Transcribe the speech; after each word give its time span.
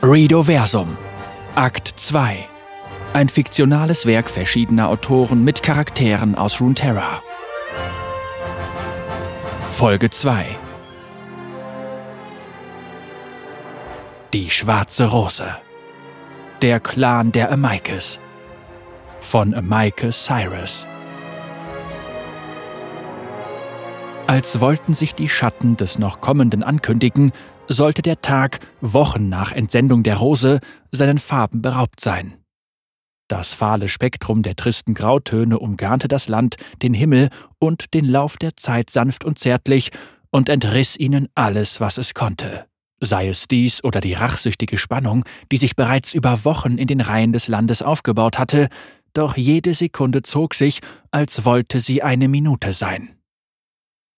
Redoversum 0.00 0.96
Akt 1.56 1.88
2 1.88 2.46
Ein 3.14 3.28
fiktionales 3.28 4.06
Werk 4.06 4.30
verschiedener 4.30 4.90
Autoren 4.90 5.42
mit 5.42 5.64
Charakteren 5.64 6.36
aus 6.36 6.60
Runeterra. 6.60 7.20
Folge 9.72 10.08
2 10.08 10.46
Die 14.32 14.48
Schwarze 14.48 15.06
Rose. 15.06 15.56
Der 16.62 16.78
Clan 16.78 17.32
der 17.32 17.50
Amicus 17.50 18.20
von 19.20 19.52
Amicus 19.52 20.26
Cyrus 20.26 20.86
Als 24.28 24.60
wollten 24.60 24.92
sich 24.92 25.14
die 25.14 25.30
Schatten 25.30 25.78
des 25.78 25.98
noch 25.98 26.20
Kommenden 26.20 26.62
ankündigen, 26.62 27.32
sollte 27.66 28.02
der 28.02 28.20
Tag, 28.20 28.58
Wochen 28.82 29.30
nach 29.30 29.52
Entsendung 29.52 30.02
der 30.02 30.16
Rose, 30.16 30.60
seinen 30.90 31.16
Farben 31.16 31.62
beraubt 31.62 31.98
sein. 31.98 32.34
Das 33.26 33.54
fahle 33.54 33.88
Spektrum 33.88 34.42
der 34.42 34.54
tristen 34.54 34.92
Grautöne 34.92 35.58
umgarnte 35.58 36.08
das 36.08 36.28
Land, 36.28 36.56
den 36.82 36.92
Himmel 36.92 37.30
und 37.58 37.94
den 37.94 38.04
Lauf 38.04 38.36
der 38.36 38.54
Zeit 38.54 38.90
sanft 38.90 39.24
und 39.24 39.38
zärtlich 39.38 39.92
und 40.30 40.50
entriss 40.50 40.98
ihnen 40.98 41.28
alles, 41.34 41.80
was 41.80 41.96
es 41.96 42.12
konnte. 42.12 42.66
Sei 43.00 43.28
es 43.28 43.48
dies 43.48 43.82
oder 43.82 44.02
die 44.02 44.12
rachsüchtige 44.12 44.76
Spannung, 44.76 45.24
die 45.50 45.56
sich 45.56 45.74
bereits 45.74 46.12
über 46.12 46.44
Wochen 46.44 46.76
in 46.76 46.86
den 46.86 47.00
Reihen 47.00 47.32
des 47.32 47.48
Landes 47.48 47.80
aufgebaut 47.80 48.38
hatte, 48.38 48.68
doch 49.14 49.38
jede 49.38 49.72
Sekunde 49.72 50.20
zog 50.20 50.52
sich, 50.52 50.80
als 51.12 51.46
wollte 51.46 51.80
sie 51.80 52.02
eine 52.02 52.28
Minute 52.28 52.74
sein. 52.74 53.17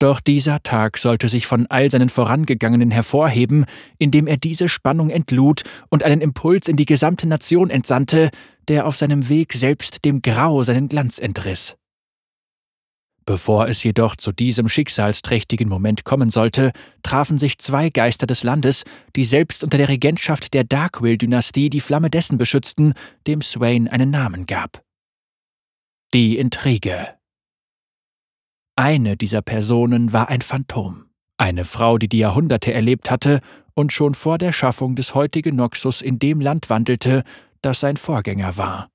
Doch 0.01 0.21
dieser 0.21 0.63
Tag 0.63 0.97
sollte 0.97 1.29
sich 1.29 1.47
von 1.47 1.67
all 1.67 1.91
seinen 1.91 2.09
Vorangegangenen 2.09 2.91
hervorheben, 2.91 3.67
indem 3.99 4.27
er 4.27 4.39
diese 4.39 4.71
Spannung 4.71 5.11
entlud 5.11 5.63
und 5.91 6.03
einen 6.05 6.23
Impuls 6.23 6.69
in 6.69 6.77
die 6.77 6.87
gesamte 6.87 7.29
Nation 7.29 7.69
entsandte, 7.69 8.31
der 8.69 8.87
auf 8.87 8.97
seinem 8.97 9.29
Weg 9.29 9.53
selbst 9.53 10.07
dem 10.07 10.23
Grau 10.23 10.63
seinen 10.63 10.89
Glanz 10.89 11.19
entriss. 11.19 11.77
Bevor 13.27 13.69
es 13.69 13.85
jedoch 13.85 14.17
zu 14.17 14.33
diesem 14.33 14.71
schicksalsträchtigen 14.71 15.69
Moment 15.69 16.05
kommen 16.05 16.31
sollte, 16.31 16.73
trafen 17.03 17.39
sich 17.39 17.59
zwei 17.59 17.91
Geister 17.91 18.27
des 18.27 18.43
Landes, 18.43 18.85
die 19.17 19.25
selbst 19.25 19.63
unter 19.63 19.77
der 19.77 19.91
Regentschaft 19.91 20.55
der 20.55 20.65
Darkwill-Dynastie 20.65 21.69
die 21.69 21.81
Flamme 21.81 22.09
dessen 22.09 22.39
beschützten, 22.39 22.95
dem 23.27 23.43
Swain 23.43 23.87
einen 23.87 24.11
Namen 24.11 24.47
gab. 24.47 24.83
Die 26.15 26.39
Intrige. 26.39 27.20
Eine 28.83 29.19
dieser 29.19 29.43
Personen 29.43 30.15
war 30.15 30.31
ein 30.31 30.41
Phantom, 30.41 31.05
eine 31.37 31.67
Frau, 31.67 31.99
die 31.99 32.09
die 32.09 32.21
Jahrhunderte 32.21 32.73
erlebt 32.73 33.11
hatte 33.11 33.41
und 33.75 33.93
schon 33.93 34.15
vor 34.15 34.39
der 34.39 34.53
Schaffung 34.53 34.97
des 34.97 35.15
heutigen 35.15 35.55
Noxus 35.55 36.01
in 36.01 36.19
dem 36.19 36.41
Land 36.41 36.71
wandelte, 36.71 37.23
das 37.61 37.81
sein 37.81 37.99
Vorgänger 37.99 38.57
war. 38.57 38.89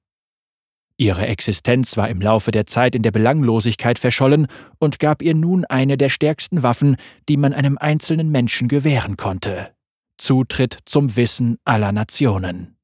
Ihre 0.97 1.27
Existenz 1.27 1.97
war 1.97 2.09
im 2.09 2.19
Laufe 2.19 2.49
der 2.49 2.65
Zeit 2.65 2.95
in 2.95 3.03
der 3.03 3.11
Belanglosigkeit 3.11 3.99
verschollen 3.99 4.47
und 4.79 4.97
gab 4.97 5.21
ihr 5.21 5.35
nun 5.35 5.65
eine 5.65 5.97
der 5.97 6.09
stärksten 6.09 6.63
Waffen, 6.63 6.95
die 7.29 7.37
man 7.37 7.53
einem 7.53 7.77
einzelnen 7.77 8.31
Menschen 8.31 8.67
gewähren 8.67 9.17
konnte 9.17 9.71
Zutritt 10.17 10.79
zum 10.85 11.15
Wissen 11.15 11.59
aller 11.63 11.91
Nationen. 11.91 12.74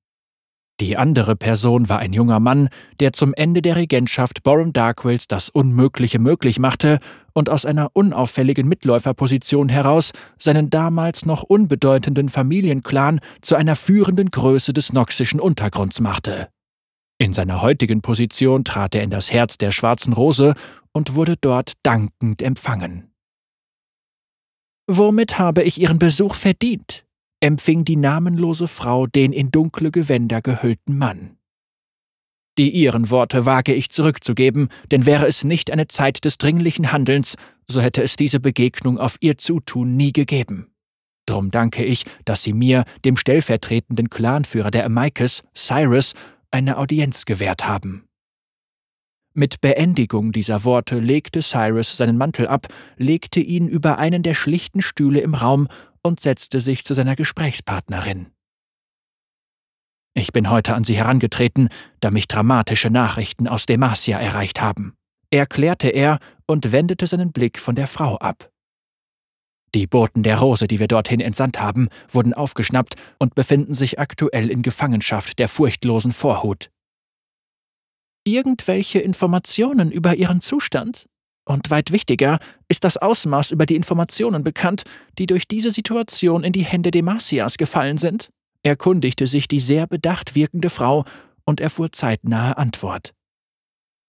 Die 0.82 0.98
andere 0.98 1.36
Person 1.36 1.90
war 1.90 2.00
ein 2.00 2.12
junger 2.12 2.40
Mann, 2.40 2.68
der 3.00 3.14
zum 3.14 3.36
Ende 3.36 3.62
der 3.62 3.76
Regentschaft 3.76 4.42
Borum 4.42 4.74
Darkwells 4.74 5.28
das 5.28 5.48
Unmögliche 5.48 6.18
möglich 6.18 6.58
machte 6.58 6.98
und 7.34 7.52
aus 7.52 7.68
einer 7.68 7.92
unauffälligen 7.94 8.68
Mitläuferposition 8.68 9.70
heraus 9.70 10.12
seinen 10.40 10.72
damals 10.72 11.28
noch 11.28 11.44
unbedeutenden 11.44 12.30
Familienclan 12.30 13.20
zu 13.42 13.56
einer 13.56 13.76
führenden 13.76 14.32
Größe 14.32 14.74
des 14.74 14.92
noxischen 14.92 15.40
Untergrunds 15.40 16.00
machte. 16.00 16.50
In 17.20 17.32
seiner 17.32 17.62
heutigen 17.62 18.02
Position 18.02 18.64
trat 18.64 18.96
er 18.96 19.04
in 19.04 19.12
das 19.12 19.32
Herz 19.32 19.60
der 19.60 19.70
schwarzen 19.70 20.14
Rose 20.14 20.56
und 20.94 21.14
wurde 21.14 21.36
dort 21.40 21.74
dankend 21.84 22.42
empfangen. 22.42 23.12
Womit 24.88 25.38
habe 25.38 25.62
ich 25.62 25.80
Ihren 25.80 26.00
Besuch 26.00 26.34
verdient? 26.34 27.06
Empfing 27.42 27.84
die 27.84 27.98
namenlose 27.98 28.68
Frau 28.68 29.08
den 29.08 29.34
in 29.34 29.52
dunkle 29.52 29.92
Gewänder 29.92 30.42
gehüllten 30.42 30.98
Mann. 30.98 31.38
Die 32.58 32.70
ihren 32.70 33.10
Worte 33.10 33.46
wage 33.46 33.74
ich 33.74 33.90
zurückzugeben, 33.90 34.70
denn 34.92 35.06
wäre 35.06 35.26
es 35.26 35.44
nicht 35.44 35.72
eine 35.72 35.88
Zeit 35.88 36.26
des 36.26 36.38
dringlichen 36.38 36.92
Handelns, 36.92 37.36
so 37.68 37.82
hätte 37.82 38.04
es 38.04 38.16
diese 38.16 38.40
Begegnung 38.40 38.98
auf 38.98 39.18
ihr 39.22 39.38
Zutun 39.38 39.96
nie 39.96 40.12
gegeben. 40.12 40.68
Drum 41.26 41.50
danke 41.50 41.86
ich, 41.86 42.04
dass 42.26 42.44
Sie 42.44 42.54
mir, 42.54 42.84
dem 43.06 43.16
stellvertretenden 43.16 44.10
Clanführer 44.10 44.72
der 44.72 44.86
Amicus, 44.86 45.44
Cyrus, 45.56 46.14
eine 46.52 46.78
Audienz 46.78 47.26
gewährt 47.26 47.66
haben. 47.66 48.08
Mit 49.34 49.62
Beendigung 49.62 50.34
dieser 50.34 50.66
Worte 50.66 51.00
legte 51.00 51.40
Cyrus 51.40 51.96
seinen 51.96 52.18
Mantel 52.18 52.48
ab, 52.48 52.68
legte 52.98 53.40
ihn 53.40 53.70
über 53.70 53.98
einen 53.98 54.24
der 54.24 54.34
schlichten 54.34 54.82
Stühle 54.82 55.22
im 55.22 55.36
Raum 55.36 55.70
und 56.04 56.20
setzte 56.20 56.60
sich 56.60 56.84
zu 56.84 56.94
seiner 56.94 57.16
Gesprächspartnerin. 57.16 58.32
Ich 60.14 60.34
bin 60.34 60.50
heute 60.50 60.76
an 60.76 60.84
Sie 60.84 60.98
herangetreten, 60.98 61.70
da 62.02 62.12
mich 62.12 62.28
dramatische 62.28 62.90
Nachrichten 62.90 63.48
aus 63.48 63.66
Demacia 63.66 64.20
erreicht 64.20 64.62
haben, 64.62 64.96
erklärte 65.30 65.88
er 65.88 66.20
und 66.46 66.72
wendete 66.72 67.08
seinen 67.08 67.32
Blick 67.32 67.58
von 67.58 67.76
der 67.76 67.88
Frau 67.88 68.18
ab. 68.18 68.52
Die 69.74 69.88
Boten 69.88 70.22
der 70.24 70.38
Rose, 70.40 70.68
die 70.68 70.80
wir 70.80 70.90
dorthin 70.90 71.22
entsandt 71.22 71.62
haben, 71.62 71.88
wurden 72.10 72.34
aufgeschnappt 72.34 72.96
und 73.20 73.36
befinden 73.36 73.74
sich 73.74 74.00
aktuell 74.00 74.50
in 74.50 74.64
Gefangenschaft 74.64 75.40
der 75.40 75.48
furchtlosen 75.48 76.12
Vorhut. 76.12 76.72
Irgendwelche 78.26 79.00
Informationen 79.00 79.92
über 79.92 80.16
ihren 80.16 80.42
Zustand? 80.42 81.08
Und 81.46 81.70
weit 81.70 81.92
wichtiger 81.92 82.40
ist 82.68 82.84
das 82.84 82.98
Ausmaß 82.98 83.52
über 83.52 83.66
die 83.66 83.76
Informationen 83.76 84.44
bekannt, 84.44 84.84
die 85.18 85.26
durch 85.26 85.48
diese 85.48 85.72
Situation 85.72 86.44
in 86.44 86.54
die 86.54 86.64
Hände 86.64 86.92
Demasias 86.92 87.58
gefallen 87.58 87.98
sind? 87.98 88.30
erkundigte 88.64 89.26
sich 89.28 89.48
die 89.48 89.60
sehr 89.60 89.88
bedacht 89.88 90.36
wirkende 90.36 90.70
Frau 90.70 91.04
und 91.46 91.60
erfuhr 91.60 91.92
zeitnahe 91.92 92.58
Antwort. 92.58 93.14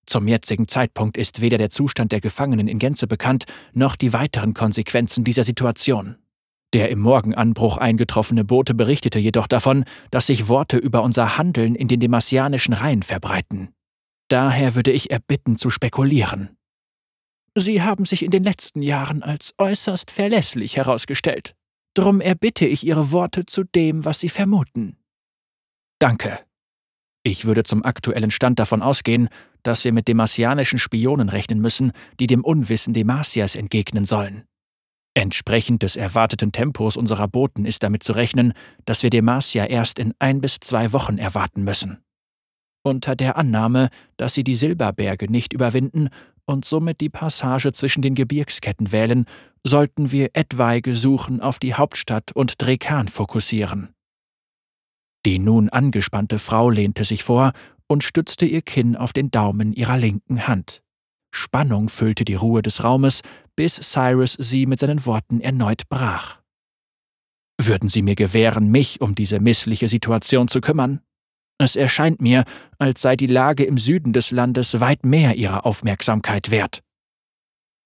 Zum 0.06 0.28
jetzigen 0.28 0.69
Zeitpunkt 0.69 1.16
ist 1.16 1.41
weder 1.41 1.59
der 1.59 1.70
Zustand 1.70 2.12
der 2.12 2.20
Gefangenen 2.20 2.69
in 2.69 2.78
Gänze 2.78 3.06
bekannt, 3.06 3.44
noch 3.72 3.97
die 3.97 4.12
weiteren 4.12 4.53
Konsequenzen 4.53 5.25
dieser 5.25 5.44
Situation. 5.44 6.16
Der 6.75 6.91
im 6.91 7.00
Morgenanbruch 7.00 7.76
eingetroffene 7.76 8.44
Bote 8.44 8.75
berichtete 8.75 9.19
jedoch 9.19 9.47
davon, 9.47 9.84
dass 10.10 10.26
sich 10.26 10.49
Worte 10.49 10.78
über 10.78 11.03
unser 11.03 11.37
Handeln 11.38 11.75
in 11.75 11.87
den 11.87 12.00
demasianischen 12.00 12.75
Reihen 12.75 13.03
verbreiten. 13.03 13.75
Daher 14.28 14.75
würde 14.75 14.91
ich 14.91 15.10
erbitten 15.10 15.59
zu 15.59 15.70
spekulieren. 15.70 16.56
Sie 17.54 17.82
haben 17.82 18.04
sich 18.04 18.22
in 18.22 18.30
den 18.30 18.44
letzten 18.44 18.82
Jahren 18.82 19.22
als 19.22 19.54
äußerst 19.58 20.10
verlässlich 20.10 20.76
herausgestellt. 20.76 21.54
Drum 21.94 22.20
erbitte 22.20 22.66
ich 22.66 22.86
Ihre 22.86 23.12
Worte 23.12 23.44
zu 23.44 23.64
dem, 23.64 24.04
was 24.04 24.20
Sie 24.20 24.30
vermuten. 24.30 24.96
Danke. 25.98 26.40
Ich 27.22 27.44
würde 27.44 27.62
zum 27.62 27.84
aktuellen 27.84 28.30
Stand 28.30 28.58
davon 28.58 28.82
ausgehen, 28.82 29.28
dass 29.62 29.84
wir 29.84 29.92
mit 29.92 30.08
demasianischen 30.08 30.78
Spionen 30.78 31.28
rechnen 31.28 31.60
müssen, 31.60 31.92
die 32.18 32.26
dem 32.26 32.42
Unwissen 32.42 32.94
Demasias 32.94 33.54
entgegnen 33.54 34.04
sollen. 34.04 34.44
Entsprechend 35.14 35.82
des 35.82 35.96
erwarteten 35.96 36.52
Tempos 36.52 36.96
unserer 36.96 37.28
Boten 37.28 37.66
ist 37.66 37.82
damit 37.82 38.02
zu 38.02 38.14
rechnen, 38.14 38.54
dass 38.86 39.02
wir 39.02 39.10
Demacia 39.10 39.66
erst 39.66 39.98
in 39.98 40.14
ein 40.19 40.40
bis 40.40 40.58
zwei 40.58 40.92
Wochen 40.92 41.19
erwarten 41.19 41.64
müssen. 41.64 42.02
Unter 42.82 43.14
der 43.14 43.36
Annahme, 43.36 43.90
dass 44.16 44.34
sie 44.34 44.42
die 44.42 44.56
Silberberge 44.56 45.30
nicht 45.30 45.52
überwinden 45.52 46.08
und 46.47 46.64
somit 46.64 47.00
die 47.00 47.08
Passage 47.08 47.72
zwischen 47.72 48.03
den 48.03 48.14
Gebirgsketten 48.14 48.92
wählen, 48.92 49.26
sollten 49.64 50.10
wir 50.12 50.30
etwaige 50.34 50.94
Suchen 50.94 51.41
auf 51.41 51.58
die 51.58 51.75
Hauptstadt 51.75 52.32
und 52.32 52.60
Drekan 52.60 53.08
fokussieren. 53.08 53.94
Die 55.25 55.38
nun 55.38 55.69
angespannte 55.69 56.38
Frau 56.38 56.69
lehnte 56.69 57.05
sich 57.05 57.22
vor 57.22 57.52
und 57.87 58.02
stützte 58.02 58.46
ihr 58.46 58.62
Kinn 58.62 58.96
auf 58.96 59.12
den 59.12 59.31
Daumen 59.31 59.72
ihrer 59.72 59.96
linken 59.96 60.49
Hand. 60.49 60.82
Spannung 61.34 61.88
füllte 61.88 62.25
die 62.25 62.34
Ruhe 62.34 62.62
des 62.62 62.84
Raumes, 62.84 63.22
bis 63.56 63.76
Cyrus 63.76 64.34
sie 64.34 64.66
mit 64.66 64.81
seinen 64.81 65.06
Worten 65.06 65.40
erneut 65.40 65.88
brach. 65.88 66.40
Würden 67.61 67.88
Sie 67.88 68.02
mir 68.02 68.16
gewähren, 68.16 68.70
mich 68.70 69.00
um 69.00 69.14
diese 69.14 69.38
missliche 69.38 69.87
Situation 69.87 70.49
zu 70.49 70.61
kümmern? 70.61 71.00
Es 71.62 71.76
erscheint 71.76 72.20
mir, 72.20 72.43
als 72.79 73.03
sei 73.03 73.14
die 73.14 73.29
Lage 73.29 73.62
im 73.62 73.79
Süden 73.79 74.12
des 74.12 74.32
Landes 74.32 74.81
weit 74.81 75.06
mehr 75.06 75.37
ihrer 75.37 75.64
Aufmerksamkeit 75.64 76.50
wert. 76.50 76.81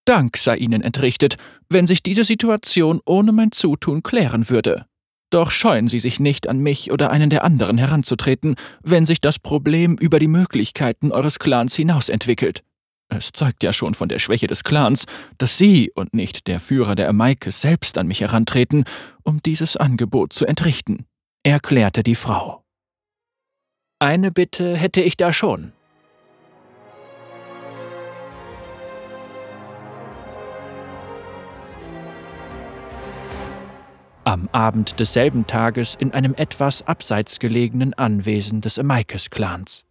Dank 0.06 0.38
sei 0.38 0.56
Ihnen 0.56 0.80
entrichtet, 0.80 1.36
wenn 1.68 1.86
sich 1.86 2.02
diese 2.02 2.24
Situation 2.24 3.00
ohne 3.04 3.32
mein 3.32 3.52
Zutun 3.52 4.02
klären 4.02 4.48
würde. 4.48 4.86
Doch 5.30 5.50
scheuen 5.50 5.88
Sie 5.88 5.98
sich 5.98 6.20
nicht, 6.20 6.48
an 6.48 6.60
mich 6.60 6.90
oder 6.90 7.10
einen 7.10 7.28
der 7.28 7.44
anderen 7.44 7.76
heranzutreten, 7.76 8.54
wenn 8.82 9.04
sich 9.04 9.20
das 9.20 9.38
Problem 9.38 9.98
über 9.98 10.18
die 10.20 10.28
Möglichkeiten 10.28 11.12
Eures 11.12 11.38
Clans 11.38 11.76
hinaus 11.76 12.08
entwickelt. 12.08 12.62
Es 13.08 13.32
zeugt 13.32 13.62
ja 13.62 13.74
schon 13.74 13.92
von 13.92 14.08
der 14.08 14.20
Schwäche 14.20 14.46
des 14.46 14.64
Clans, 14.64 15.04
dass 15.36 15.58
Sie 15.58 15.92
und 15.94 16.14
nicht 16.14 16.46
der 16.46 16.60
Führer 16.60 16.94
der 16.94 17.10
Amaikes 17.10 17.60
selbst 17.60 17.98
an 17.98 18.06
mich 18.06 18.22
herantreten, 18.22 18.84
um 19.22 19.42
dieses 19.42 19.76
Angebot 19.76 20.32
zu 20.32 20.46
entrichten 20.46 21.04
erklärte 21.46 22.02
die 22.02 22.16
Frau. 22.16 22.65
Eine 23.98 24.30
Bitte 24.30 24.76
hätte 24.76 25.00
ich 25.00 25.16
da 25.16 25.32
schon. 25.32 25.72
Am 34.24 34.50
Abend 34.52 35.00
desselben 35.00 35.46
Tages 35.46 35.94
in 35.94 36.12
einem 36.12 36.34
etwas 36.34 36.86
abseits 36.86 37.38
gelegenen 37.38 37.94
Anwesen 37.94 38.60
des 38.60 38.78
Amicus-Clans. 38.78 39.86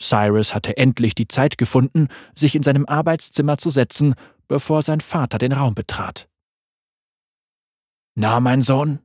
Cyrus 0.00 0.54
hatte 0.54 0.76
endlich 0.76 1.16
die 1.16 1.26
Zeit 1.26 1.58
gefunden, 1.58 2.06
sich 2.36 2.54
in 2.54 2.62
seinem 2.62 2.86
Arbeitszimmer 2.86 3.58
zu 3.58 3.70
setzen, 3.70 4.14
bevor 4.46 4.82
sein 4.82 5.00
Vater 5.00 5.38
den 5.38 5.50
Raum 5.50 5.74
betrat. 5.74 6.28
Na, 8.14 8.38
mein 8.38 8.62
Sohn, 8.62 9.00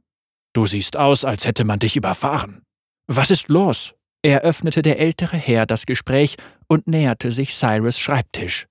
du 0.54 0.68
siehst 0.68 0.96
aus, 0.96 1.26
als 1.26 1.48
hätte 1.48 1.66
man 1.66 1.80
dich 1.80 1.96
überfahren. 1.96 2.62
Was 3.08 3.32
ist 3.32 3.50
los? 3.50 3.96
Eröffnete 4.32 4.82
der 4.82 5.00
ältere 5.00 5.38
Herr 5.38 5.66
das 5.66 5.86
Gespräch 5.86 6.38
und 6.68 6.88
näherte 6.88 7.32
sich 7.32 7.54
Cyrus 7.54 8.00
Schreibtisch. 8.00 8.68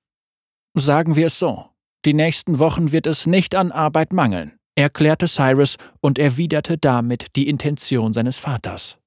Sagen 0.74 1.16
wir 1.16 1.26
es 1.26 1.38
so, 1.38 1.66
die 2.04 2.14
nächsten 2.14 2.58
Wochen 2.58 2.92
wird 2.92 3.06
es 3.06 3.26
nicht 3.26 3.54
an 3.54 3.70
Arbeit 3.70 4.12
mangeln 4.12 4.58
erklärte 4.74 5.26
Cyrus 5.26 5.76
und 6.00 6.18
erwiderte 6.18 6.78
damit 6.78 7.36
die 7.36 7.48
Intention 7.48 8.12
seines 8.12 8.38
Vaters. 8.38 8.98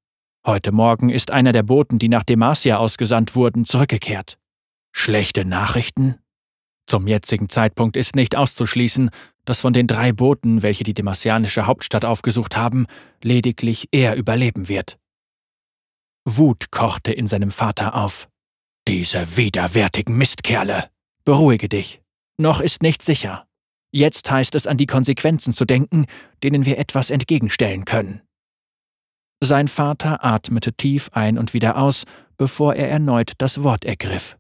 Heute 0.46 0.72
Morgen 0.72 1.10
ist 1.10 1.32
einer 1.32 1.54
der 1.54 1.64
Boten, 1.64 1.98
die 1.98 2.10
nach 2.10 2.24
Demacia 2.24 2.78
ausgesandt 2.78 3.36
wurden, 3.36 3.66
zurückgekehrt. 3.66 4.38
Schlechte 4.92 5.44
Nachrichten? 5.44 6.16
Zum 6.88 7.08
jetzigen 7.08 7.50
Zeitpunkt 7.50 7.98
ist 7.98 8.16
nicht 8.16 8.36
auszuschließen, 8.36 9.10
dass 9.44 9.62
von 9.62 9.74
den 9.74 9.88
drei 9.88 10.12
Booten, 10.12 10.62
welche 10.62 10.84
die 10.84 10.94
demasianische 10.94 11.66
Hauptstadt 11.66 12.06
aufgesucht 12.06 12.56
haben, 12.56 12.86
lediglich 13.24 13.88
er 13.92 14.16
überleben 14.16 14.70
wird. 14.70 15.00
Wut 16.26 16.72
kochte 16.72 17.14
in 17.14 17.28
seinem 17.28 17.52
Vater 17.52 17.96
auf. 17.96 18.28
Diese 18.88 19.38
widerwärtigen 19.38 20.18
Mistkerle. 20.18 20.90
Beruhige 21.24 21.70
dich. 21.70 22.02
Noch 22.38 22.60
ist 22.60 22.82
nicht 22.82 23.04
sicher. 23.04 23.48
Jetzt 23.92 24.30
heißt 24.30 24.56
es 24.56 24.68
an 24.68 24.78
die 24.78 24.88
Konsequenzen 24.88 25.54
zu 25.54 25.66
denken, 25.66 26.06
denen 26.44 26.66
wir 26.66 26.80
etwas 26.80 27.12
entgegenstellen 27.12 27.86
können. 27.86 28.22
Sein 29.42 29.68
Vater 29.68 30.24
atmete 30.24 30.74
tief 30.74 31.10
ein 31.14 31.38
und 31.38 31.54
wieder 31.54 31.78
aus, 31.78 32.04
bevor 32.38 32.76
er 32.76 32.90
erneut 32.90 33.34
das 33.38 33.64
Wort 33.64 33.86
ergriff. 33.86 34.38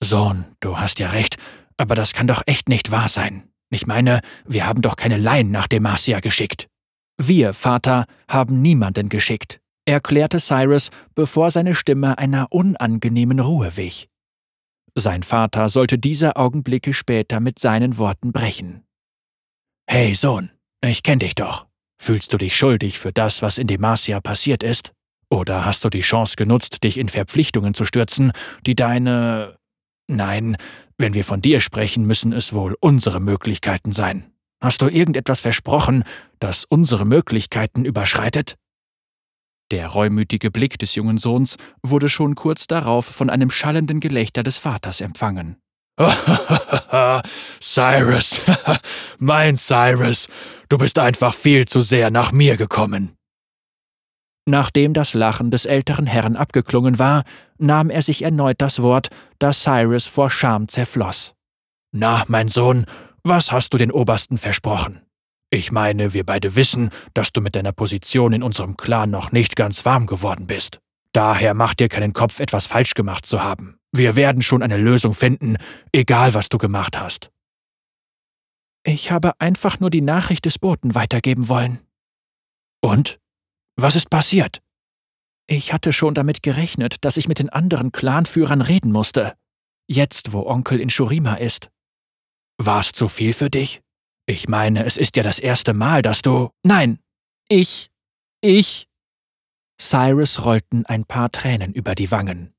Sohn, 0.00 0.44
du 0.60 0.78
hast 0.78 0.98
ja 0.98 1.10
recht, 1.10 1.36
aber 1.76 1.94
das 1.94 2.12
kann 2.12 2.26
doch 2.26 2.42
echt 2.46 2.68
nicht 2.68 2.90
wahr 2.90 3.08
sein. 3.08 3.50
Ich 3.70 3.86
meine, 3.86 4.20
wir 4.46 4.66
haben 4.66 4.82
doch 4.82 4.96
keine 4.96 5.16
Laien 5.16 5.50
nach 5.50 5.66
Demacia 5.66 6.20
geschickt. 6.20 6.68
Wir, 7.16 7.52
Vater, 7.54 8.04
haben 8.28 8.62
niemanden 8.62 9.08
geschickt, 9.08 9.60
erklärte 9.88 10.38
Cyrus, 10.38 10.90
bevor 11.14 11.50
seine 11.50 11.74
Stimme 11.74 12.18
einer 12.18 12.48
unangenehmen 12.50 13.40
Ruhe 13.40 13.76
wich. 13.76 14.08
Sein 14.94 15.22
Vater 15.22 15.68
sollte 15.68 15.98
diese 15.98 16.36
Augenblicke 16.36 16.92
später 16.92 17.40
mit 17.40 17.58
seinen 17.58 17.98
Worten 17.98 18.32
brechen. 18.32 18.84
Hey 19.88 20.14
Sohn, 20.14 20.50
ich 20.84 21.02
kenn 21.02 21.18
dich 21.18 21.34
doch. 21.34 21.66
Fühlst 22.00 22.32
du 22.32 22.36
dich 22.36 22.56
schuldig 22.56 22.98
für 22.98 23.12
das, 23.12 23.42
was 23.42 23.58
in 23.58 23.66
Demacia 23.66 24.20
passiert 24.20 24.62
ist? 24.62 24.92
Oder 25.30 25.64
hast 25.64 25.84
du 25.84 25.90
die 25.90 26.00
Chance 26.00 26.36
genutzt, 26.36 26.84
dich 26.84 26.98
in 26.98 27.08
Verpflichtungen 27.08 27.74
zu 27.74 27.84
stürzen, 27.84 28.32
die 28.66 28.74
deine... 28.74 29.56
Nein, 30.10 30.56
wenn 30.96 31.12
wir 31.12 31.24
von 31.24 31.42
dir 31.42 31.60
sprechen, 31.60 32.06
müssen 32.06 32.32
es 32.32 32.52
wohl 32.52 32.76
unsere 32.80 33.20
Möglichkeiten 33.20 33.92
sein. 33.92 34.32
Hast 34.60 34.80
du 34.80 34.88
irgendetwas 34.88 35.40
versprochen, 35.40 36.02
das 36.40 36.64
unsere 36.64 37.04
Möglichkeiten 37.04 37.84
überschreitet? 37.84 38.56
Der 39.70 39.88
reumütige 39.88 40.50
Blick 40.50 40.78
des 40.78 40.94
jungen 40.94 41.18
Sohns 41.18 41.56
wurde 41.82 42.08
schon 42.08 42.34
kurz 42.34 42.66
darauf 42.66 43.06
von 43.06 43.28
einem 43.28 43.50
schallenden 43.50 44.00
Gelächter 44.00 44.42
des 44.42 44.56
Vaters 44.56 45.00
empfangen. 45.00 45.56
Cyrus, 47.60 48.40
mein 49.18 49.56
Cyrus, 49.56 50.28
du 50.68 50.78
bist 50.78 50.98
einfach 50.98 51.34
viel 51.34 51.66
zu 51.66 51.80
sehr 51.80 52.10
nach 52.10 52.32
mir 52.32 52.56
gekommen. 52.56 53.14
Nachdem 54.46 54.94
das 54.94 55.12
Lachen 55.12 55.50
des 55.50 55.66
älteren 55.66 56.06
Herrn 56.06 56.34
abgeklungen 56.34 56.98
war, 56.98 57.24
nahm 57.58 57.90
er 57.90 58.00
sich 58.00 58.22
erneut 58.22 58.62
das 58.62 58.80
Wort, 58.80 59.08
das 59.38 59.62
Cyrus 59.62 60.06
vor 60.06 60.30
Scham 60.30 60.68
zerfloss. 60.68 61.34
Na, 61.92 62.24
mein 62.28 62.48
Sohn, 62.48 62.86
was 63.24 63.52
hast 63.52 63.74
du 63.74 63.78
den 63.78 63.92
Obersten 63.92 64.38
versprochen? 64.38 65.02
Ich 65.50 65.72
meine, 65.72 66.12
wir 66.12 66.24
beide 66.24 66.56
wissen, 66.56 66.90
dass 67.14 67.32
du 67.32 67.40
mit 67.40 67.56
deiner 67.56 67.72
Position 67.72 68.32
in 68.32 68.42
unserem 68.42 68.76
Clan 68.76 69.10
noch 69.10 69.32
nicht 69.32 69.56
ganz 69.56 69.84
warm 69.84 70.06
geworden 70.06 70.46
bist. 70.46 70.80
Daher 71.12 71.54
mach 71.54 71.74
dir 71.74 71.88
keinen 71.88 72.12
Kopf, 72.12 72.38
etwas 72.40 72.66
falsch 72.66 72.94
gemacht 72.94 73.24
zu 73.24 73.42
haben. 73.42 73.78
Wir 73.92 74.14
werden 74.16 74.42
schon 74.42 74.62
eine 74.62 74.76
Lösung 74.76 75.14
finden, 75.14 75.56
egal 75.92 76.34
was 76.34 76.50
du 76.50 76.58
gemacht 76.58 77.00
hast. 77.00 77.30
Ich 78.84 79.10
habe 79.10 79.32
einfach 79.40 79.80
nur 79.80 79.90
die 79.90 80.02
Nachricht 80.02 80.44
des 80.44 80.58
Boten 80.58 80.94
weitergeben 80.94 81.48
wollen. 81.48 81.80
Und? 82.80 83.18
Was 83.76 83.96
ist 83.96 84.10
passiert? 84.10 84.60
Ich 85.46 85.72
hatte 85.72 85.92
schon 85.92 86.14
damit 86.14 86.42
gerechnet, 86.42 87.04
dass 87.04 87.16
ich 87.16 87.26
mit 87.26 87.38
den 87.38 87.48
anderen 87.48 87.90
Clanführern 87.90 88.60
reden 88.60 88.92
musste. 88.92 89.34
Jetzt, 89.88 90.32
wo 90.32 90.46
Onkel 90.46 90.78
in 90.78 90.90
Shurima 90.90 91.36
ist. 91.36 91.70
War's 92.58 92.92
zu 92.92 93.08
viel 93.08 93.32
für 93.32 93.48
dich? 93.48 93.80
Ich 94.28 94.46
meine, 94.46 94.84
es 94.84 94.98
ist 94.98 95.16
ja 95.16 95.22
das 95.22 95.38
erste 95.38 95.72
Mal, 95.72 96.02
dass 96.02 96.20
du. 96.20 96.50
Nein, 96.62 96.98
ich. 97.48 97.90
Ich. 98.42 98.86
Cyrus 99.80 100.44
rollten 100.44 100.84
ein 100.84 101.06
paar 101.06 101.32
Tränen 101.32 101.72
über 101.72 101.94
die 101.94 102.10
Wangen. 102.10 102.52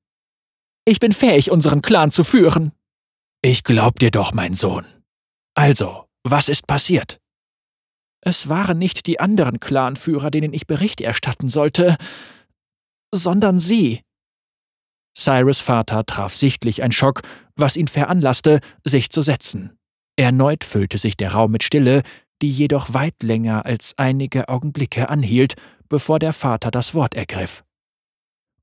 Ich 0.83 0.99
bin 0.99 1.13
fähig, 1.13 1.51
unseren 1.51 1.83
Clan 1.83 2.11
zu 2.11 2.23
führen. 2.23 2.71
Ich 3.43 3.63
glaub 3.63 3.99
dir 3.99 4.09
doch, 4.09 4.33
mein 4.33 4.55
Sohn. 4.55 4.83
Also, 5.53 6.05
was 6.23 6.49
ist 6.49 6.65
passiert? 6.65 7.19
Es 8.21 8.49
waren 8.49 8.79
nicht 8.79 9.05
die 9.05 9.19
anderen 9.19 9.59
Clanführer, 9.59 10.31
denen 10.31 10.53
ich 10.53 10.65
Bericht 10.65 11.01
erstatten 11.01 11.49
sollte, 11.49 11.97
sondern 13.13 13.59
Sie. 13.59 14.01
Cyrus 15.15 15.61
Vater 15.61 16.03
traf 16.03 16.33
sichtlich 16.33 16.81
ein 16.81 16.91
Schock, 16.91 17.21
was 17.55 17.77
ihn 17.77 17.87
veranlasste, 17.87 18.59
sich 18.83 19.11
zu 19.11 19.21
setzen. 19.21 19.78
Erneut 20.19 20.65
füllte 20.65 20.97
sich 20.97 21.15
der 21.15 21.31
Raum 21.31 21.51
mit 21.51 21.63
Stille, 21.63 22.01
die 22.41 22.49
jedoch 22.49 22.93
weit 22.93 23.23
länger 23.23 23.65
als 23.65 23.93
einige 23.95 24.49
Augenblicke 24.49 25.07
anhielt, 25.07 25.55
bevor 25.87 26.19
der 26.19 26.33
Vater 26.33 26.71
das 26.71 26.93
Wort 26.93 27.15
ergriff. 27.15 27.63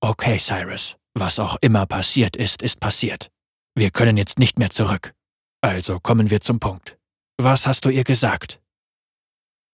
Okay, 0.01 0.37
Cyrus, 0.39 0.97
was 1.15 1.39
auch 1.39 1.57
immer 1.63 1.87
passiert 1.87 2.37
ist, 2.37 2.61
ist 2.61 2.79
passiert. 2.79 3.31
Wir 3.75 3.91
können 3.91 4.19
jetzt 4.19 4.39
nicht 4.39 4.59
mehr 4.59 4.69
zurück. 4.69 5.15
Also 5.63 5.99
kommen 5.99 6.31
wir 6.31 6.43
zum 6.43 6.61
Punkt. 6.61 6.99
Was 7.39 7.67
hast 7.67 7.87
du 7.87 7.89
ihr 7.89 8.05
gesagt? 8.05 8.61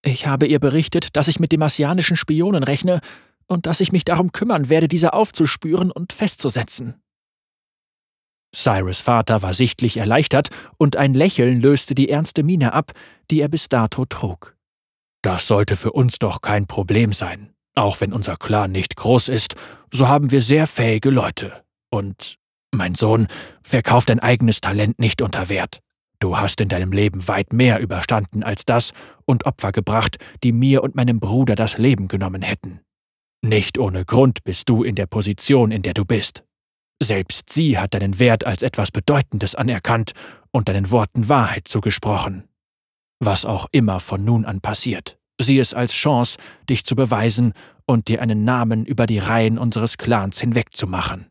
Ich 0.04 0.28
habe 0.28 0.46
ihr 0.46 0.60
berichtet, 0.60 1.16
dass 1.16 1.26
ich 1.26 1.40
mit 1.40 1.50
dem 1.50 1.62
asianischen 1.62 2.16
Spionen 2.16 2.62
rechne 2.62 3.00
und 3.48 3.66
dass 3.66 3.80
ich 3.80 3.90
mich 3.90 4.04
darum 4.04 4.30
kümmern 4.30 4.68
werde, 4.68 4.86
diese 4.86 5.14
aufzuspüren 5.14 5.90
und 5.90 6.12
festzusetzen. 6.12 7.01
Cyrus 8.54 9.00
Vater 9.00 9.42
war 9.42 9.54
sichtlich 9.54 9.97
erleichtert, 9.97 10.50
und 10.76 10.97
ein 10.97 11.14
Lächeln 11.14 11.61
löste 11.61 11.94
die 11.94 12.09
ernste 12.11 12.42
Miene 12.42 12.73
ab, 12.73 12.92
die 13.30 13.40
er 13.40 13.49
bis 13.49 13.68
dato 13.68 14.04
trug. 14.04 14.56
Das 15.23 15.47
sollte 15.47 15.76
für 15.76 15.92
uns 15.92 16.18
doch 16.18 16.40
kein 16.42 16.66
Problem 16.66 17.12
sein. 17.12 17.54
Auch 17.75 18.00
wenn 18.00 18.12
unser 18.12 18.37
Clan 18.37 18.73
nicht 18.73 18.97
groß 18.97 19.28
ist, 19.28 19.54
so 19.90 20.09
haben 20.09 20.30
wir 20.30 20.42
sehr 20.42 20.66
fähige 20.66 21.11
Leute. 21.11 21.62
Und, 21.90 22.37
mein 22.75 22.94
Sohn, 22.94 23.28
verkauf 23.62 24.04
dein 24.04 24.21
eigenes 24.21 24.61
Talent 24.61 24.99
nicht 24.99 25.23
unter 25.23 25.49
Wert. 25.49 25.80
Du 26.18 26.38
hast 26.38 26.61
in 26.61 26.68
deinem 26.68 26.92
Leben 26.92 27.26
weit 27.28 27.52
mehr 27.52 27.80
überstanden 27.80 28.42
als 28.42 28.64
das 28.64 28.92
und 29.25 29.47
Opfer 29.47 29.73
gebracht, 29.73 30.18
die 30.42 30.52
mir 30.52 30.82
und 30.82 30.94
meinem 30.94 31.18
Bruder 31.18 31.54
das 31.54 31.78
Leben 31.78 32.09
genommen 32.09 32.42
hätten. 32.42 32.80
Nicht 33.44 33.78
ohne 33.78 34.04
Grund 34.04 34.44
bist 34.44 34.68
du 34.68 34.85
in 34.85 34.94
der 34.94 35.06
Position, 35.06 35.73
in 35.73 35.82
der 35.82 35.94
du 35.94 36.04
bist. 36.04 36.44
Selbst 37.02 37.52
sie 37.52 37.78
hat 37.78 37.94
deinen 37.94 38.21
Wert 38.21 38.47
als 38.47 38.62
etwas 38.62 38.92
Bedeutendes 38.92 39.56
anerkannt 39.56 40.12
und 40.52 40.68
deinen 40.68 40.92
Worten 40.92 41.28
Wahrheit 41.28 41.66
zugesprochen. 41.66 42.49
Was 43.18 43.44
auch 43.44 43.66
immer 43.73 43.99
von 43.99 44.25
nun 44.25 44.44
an 44.44 44.61
passiert, 44.61 45.18
sieh 45.40 45.59
es 45.59 45.75
als 45.75 45.94
Chance, 45.94 46.38
dich 46.71 46.85
zu 46.85 46.94
beweisen 46.94 47.54
und 47.87 48.06
dir 48.06 48.23
einen 48.23 48.44
Namen 48.44 48.87
über 48.87 49.06
die 49.06 49.18
Reihen 49.18 49.59
unseres 49.59 49.99
Clans 49.99 50.40
hinwegzumachen. 50.40 51.26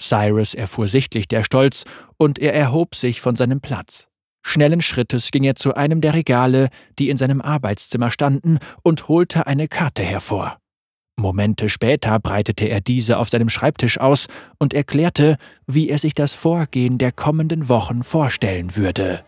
Cyrus 0.00 0.54
erfuhr 0.54 0.88
sichtlich 0.88 1.28
der 1.28 1.44
Stolz, 1.44 1.84
und 2.16 2.40
er 2.40 2.52
erhob 2.52 2.96
sich 2.96 3.20
von 3.20 3.36
seinem 3.36 3.60
Platz. 3.60 4.08
Schnellen 4.44 4.80
Schrittes 4.80 5.30
ging 5.30 5.44
er 5.44 5.54
zu 5.54 5.74
einem 5.74 6.00
der 6.00 6.14
Regale, 6.14 6.70
die 6.98 7.10
in 7.10 7.16
seinem 7.16 7.40
Arbeitszimmer 7.40 8.10
standen, 8.10 8.58
und 8.82 9.06
holte 9.06 9.46
eine 9.46 9.68
Karte 9.68 10.02
hervor. 10.02 10.58
Momente 11.26 11.68
später 11.68 12.20
breitete 12.20 12.66
er 12.66 12.80
diese 12.80 13.18
auf 13.18 13.28
seinem 13.28 13.48
Schreibtisch 13.48 13.98
aus 13.98 14.28
und 14.58 14.72
erklärte, 14.72 15.38
wie 15.66 15.88
er 15.88 15.98
sich 15.98 16.14
das 16.14 16.34
Vorgehen 16.34 16.98
der 16.98 17.10
kommenden 17.10 17.68
Wochen 17.68 18.04
vorstellen 18.04 18.76
würde. 18.76 19.24